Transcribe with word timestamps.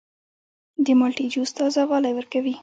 د 0.85 0.87
مالټې 0.99 1.25
جوس 1.33 1.49
تازه 1.57 1.81
والی 1.89 2.11
ورکوي. 2.15 2.55